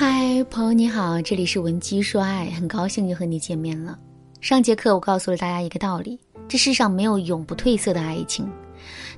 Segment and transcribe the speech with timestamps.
[0.00, 3.98] 嗨，朋友你好，这里是文姬说爱，很高兴又和你见面了。
[4.40, 6.16] 上节课我告诉了大家一个道理：
[6.46, 8.48] 这世上没有永不褪色的爱情，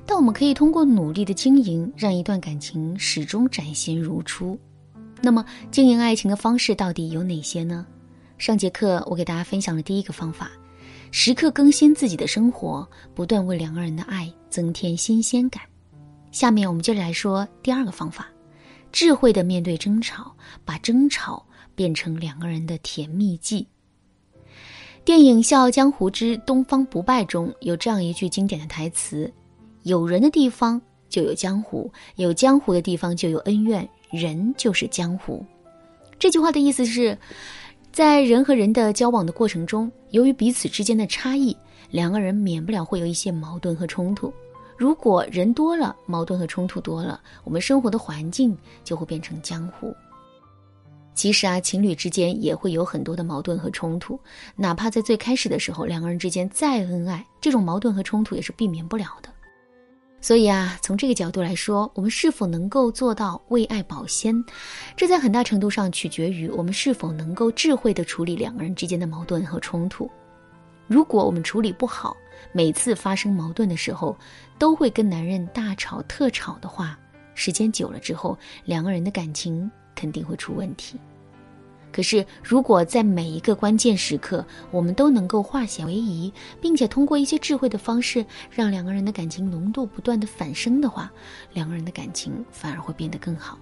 [0.07, 4.57] 但我们可以通过努力的经营，让一段感情始终崭新如初。
[5.21, 7.85] 那么，经营爱情的方式到底有哪些呢？
[8.39, 10.49] 上节课我给大家分享了第一个方法：
[11.11, 15.61] 时刻更新自己的生活，不断为两个人的爱增添新鲜感。
[16.31, 18.27] 下面我们接着来说第二个方法。
[18.91, 23.67] 智慧的面对争吵，把争吵变成两个人的甜蜜剂。
[25.03, 29.31] 电影《笑傲江湖之东方不败》中有这样一句经典的台词
[29.83, 30.79] ：“有人的地方
[31.09, 35.43] 就有江湖，有江湖的地方就有恩怨，人就是江湖。”
[36.19, 37.17] 这句话的意思是，
[37.91, 41.57] 在人和人的交往的过程中，由于彼此之间的差异，
[41.89, 44.31] 两个人免不了会有一些矛盾和冲突。
[44.81, 49.95] 如果人多了，矛盾和冲突多了，我们生活的环境就会变成江湖。
[51.13, 54.19] 其实啊，情侣之间也会有很多的矛盾和冲突，
[54.55, 59.29] 哪怕在最开始的时候，两个人之间再恩爱，这种矛盾和冲突也是避免不了的。
[60.19, 64.43] 所以啊，从这个角度来说，我们是否能够做到为爱保鲜，
[64.97, 70.09] 这在很大程度上取决于我们是否能够智慧地处理两个人之间的矛盾和冲突。
[70.87, 72.17] 如果我们处理不好，
[72.51, 74.17] 每次发生矛盾的时候，
[74.57, 76.97] 都会跟男人大吵特吵的话，
[77.35, 80.99] 时间久了之后，两个人的感情肯定会出问题。
[81.91, 91.11] 可是，如果在每一个关键时刻，我们都能够化险为夷，并且通过一些智慧的方式，让两个人的感情浓度不断的反升的话，
[91.51, 93.59] 两个人的感情反而会变得更好。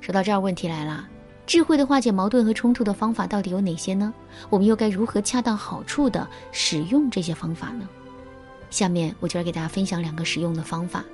[0.00, 1.08] 说到这儿，问题来了。
[1.46, 4.12] 智慧的化解矛盾和冲突的方法到底有哪些呢？
[4.48, 7.88] 我们又该如何恰到好处的使用这些方法呢？
[8.70, 11.04] 下面我就来给大家分享两个实用的方法。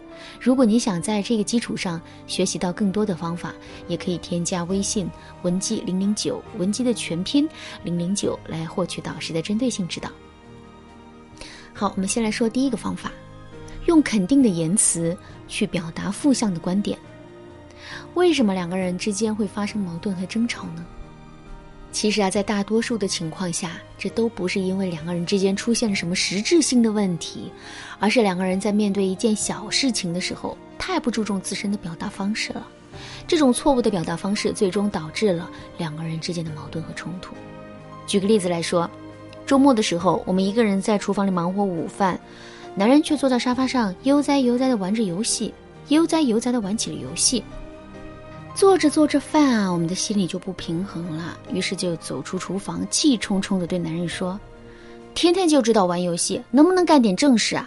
[0.41, 3.53] 如果你想在这个基础上学习到更多的方法，
[3.89, 5.11] 也可以添加微信
[5.43, 7.49] 文姬零零九，文姬的全拼
[7.83, 10.11] 零零九来获取导师的针对性指导。
[11.75, 13.13] 好，我们先来说第一个方法，
[13.87, 15.17] 用肯定的言辞
[15.49, 16.99] 去表达负向的观点。
[18.15, 20.85] 为什么两个人之间会发生矛盾和争吵呢？
[21.93, 27.51] 其实啊，在大多数的情况下，这都不是因为两个人之间出现了什么实质性的问题，
[27.99, 32.67] 而是两个人在面对一件小事情的时候，太不注重自身的表达方式了。
[33.27, 37.35] 这种错误的表达方式，最终导致了两个人之间的矛盾和冲突。
[38.07, 38.89] 举个例子来说，
[39.45, 42.19] 周末的时候，我们一个人在厨房里忙活午饭，
[42.77, 45.53] 男人却坐在沙发上悠哉悠哉地玩着游戏，
[45.89, 47.43] 悠哉悠哉地玩起了游戏。
[48.61, 54.39] 做着做着饭啊，我们的心里就不平衡了，于是就走出厨房，气冲冲地对男人说
[55.17, 57.67] ：“天天就知道玩游戏，能不能干点正事啊？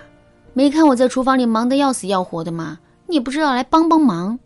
[0.53, 2.77] 没看我在厨房里忙得要死要活的吗？
[3.07, 4.37] 你不知道来帮帮忙。”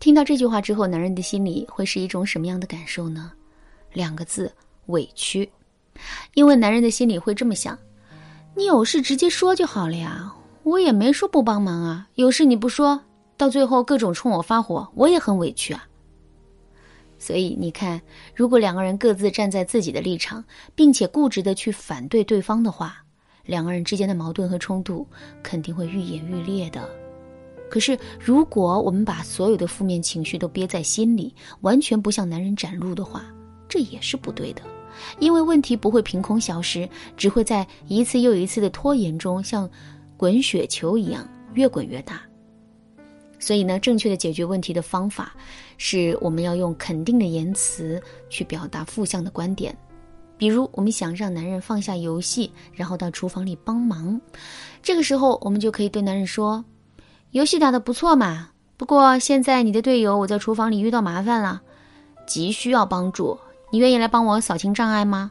[0.00, 3.30] 听到这句话之后，男人的心里会是一种什么样的感受呢？
[3.92, 4.52] 两个字：
[4.86, 5.48] 委屈。
[6.34, 7.78] 因为男人的心里会这么想：
[8.56, 13.00] 你有事直接说就好了呀，我也没说不帮忙啊，有事你不说。
[13.36, 15.86] 到最后各种冲我发火，我也很委屈啊。
[17.18, 18.00] 所以你看，
[18.34, 23.02] 如果两个人各自站在自己的立场，并且固执的去反对对方的话，
[23.44, 25.06] 两个人之间的矛盾和冲突
[25.42, 26.86] 肯定会愈演愈烈的。
[27.70, 33.24] 可是，如果我们把所有的负面情绪都憋在心里，完全不向男人展露的话，
[33.68, 34.62] 这也是不对的。
[35.18, 39.68] 因为问题不会凭空消失，只会在一次又一次的拖延中，像
[40.16, 42.20] 滚雪球一样越滚越大。
[43.44, 45.34] 所以呢，正确的解决问题的方法，
[45.76, 49.76] 是我们要用肯定的言辞去表达负向的观点。
[50.38, 54.18] 比如，我们想让男人放下游戏，然后到厨房里帮忙，
[54.82, 56.64] 这个时候我们就可以对男人说
[57.32, 61.60] ：“游戏打得不错嘛，不过现在你的队友我在厨房里遇到麻烦了，
[62.26, 63.38] 急需要帮助，
[63.70, 65.30] 你愿意来帮我扫清障碍吗？”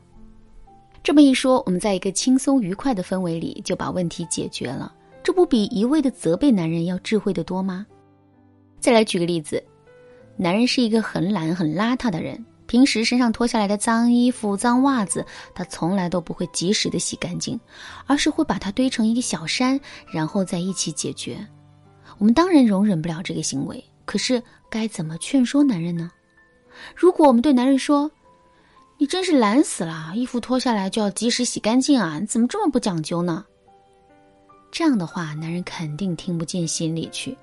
[1.01, 4.93] 这么一说，我们在一个轻松愉快的氛围里就把问题解决了，
[5.23, 7.87] 这不比一味的责备男人要智慧的多吗？
[8.83, 9.63] 再来举个例子，
[10.35, 15.25] 男人是一个很懒、很邋遢的人，平时身上脱下来的脏衣服、脏袜子，
[15.55, 17.57] 他从来都不会及时的洗干净，
[18.07, 19.79] 而是会把它堆成一个小山，
[20.11, 21.37] 然后再一起解决。
[22.17, 26.11] 我们当然容忍不了这个行为，可是该怎么劝说男人呢？
[26.93, 28.11] 如果我们对男人说
[28.99, 33.45] ：“你真是懒死了，衣服脱下来就要及时洗干净啊，你怎么这么不讲究呢？”
[34.73, 37.37] 这样的话，男人肯定听不进心里去。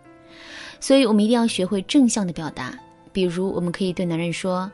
[0.81, 2.73] 所以，我们一定要学会正向的表达。
[3.13, 4.71] 比如，我们可以对男人说：“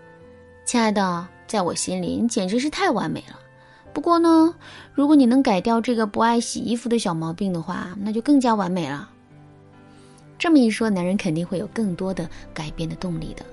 [0.65, 3.39] 亲爱的，在我心里，你简直是太完美了。
[3.93, 4.55] 不过呢，
[4.95, 9.11] 如果你能改掉这个不爱洗衣服的小毛病的话，那就更加完美了。”
[10.39, 13.45] 这么一说，男人肯定会有更多的改变的动力的。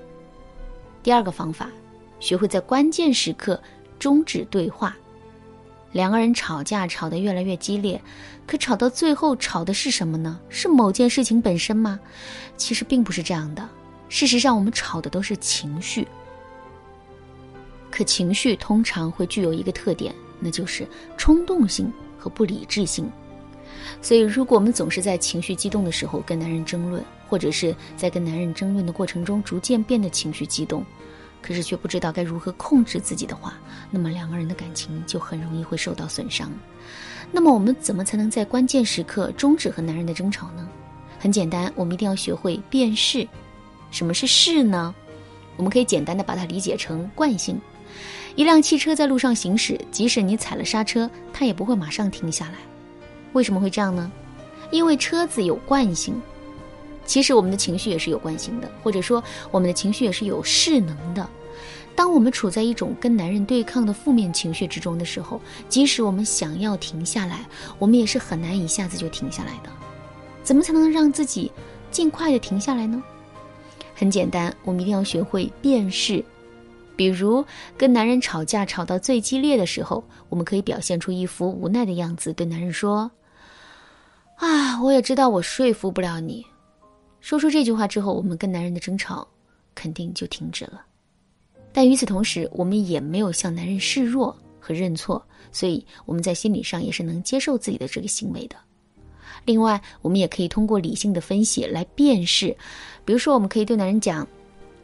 [1.02, 1.70] 第二个方法，
[2.20, 3.60] 学会在关键时刻
[3.98, 4.96] 终止对话。
[5.94, 8.02] 两个人吵架吵得越来越激烈，
[8.48, 10.40] 可吵到最后吵的是什么呢？
[10.48, 12.00] 是某件事情本身吗？
[12.56, 13.66] 其实并不是这样的。
[14.08, 16.06] 事实上，我们吵的都是情绪。
[17.92, 20.84] 可情绪通常会具有一个特点，那就是
[21.16, 23.08] 冲动性和不理智性。
[24.02, 30.84] 所以，如果我们总是在情绪激动的时候跟男人争论，或者是在跟男人争论的过程中逐渐变得情绪激动，
[31.46, 33.52] 可是却不知道该如何控制自己的话，
[33.90, 36.50] 那么两个人的感情就很容易会受到损伤。
[37.30, 40.66] 那么，我们怎么才能在关键时刻终止和男人的争吵呢？
[41.18, 43.28] 很简单，我们一定要学会辨识。
[43.90, 44.94] 什么是势呢？
[45.58, 47.60] 我们可以简单的把它理解成惯性。
[48.36, 52.54] 一辆汽车在路上行驶，即使你踩了刹车，它也不会马上停下来。
[53.34, 54.10] 为什么会这样呢？
[54.70, 56.20] 因为车子有惯性。
[57.04, 61.28] 其实我们的情绪也是有惯性的，或者说我们的情绪也是有势能的。
[61.96, 67.46] 当我们处在一种跟男人对抗的负面情绪之中的时候，即使我们想要停下来，
[67.78, 69.70] 我们也是很难一下子就停下来的。
[70.42, 71.52] 怎么才能让自己
[71.92, 73.00] 尽快的停下来呢？
[73.94, 76.24] 很简单，我们一定要学会辨识。
[76.96, 77.44] 比如
[77.76, 83.10] 跟男人吵架吵到最激烈的时候，我们可以表现出一副无奈的样子，对男人说
[84.38, 86.44] ：“啊，我也知道我说服不了你。”
[87.24, 89.26] 说出这句话之后，我们跟男人的争吵
[89.74, 90.84] 肯定就停止了。
[91.72, 98.56] 但与此同时，我们也没有向男人示弱和认错，所以我们在心理上也是能接受自己的这个行为的。
[99.46, 102.54] 另外，我们也可以通过理性的分析来辨识，
[103.06, 104.28] 比如说，我们可以对男人讲。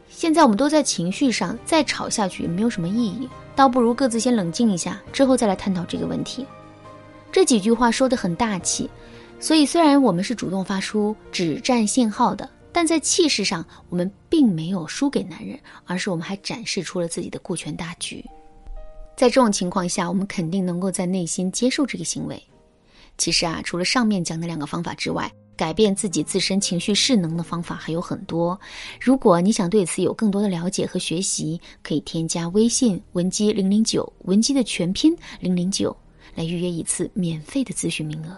[0.09, 6.43] 现在我们都在情绪上，再吵下去没有什么意义，倒不如各自先冷静一下，之后再来探讨这个问题。
[7.31, 8.89] 这几句话说的很大气，
[9.41, 18.23] 所以虽然我们是主动发出止战信号的，但在气势上我们并没有输给男人，而是我们还展示出了自己的顾全大局。
[19.17, 22.41] 在这种情况下，我们肯定能够在内心接受这个行为。
[23.17, 28.59] 其实啊，除了上面讲的两个方法之外，改变自己自身情绪势能的方法还有很多。
[28.99, 35.95] 如果你想对此有更多的了解和学习，可以添加微信文姬零零九，文姬的全拼零零九，
[36.35, 38.37] 来预约一次免费的咨询名额。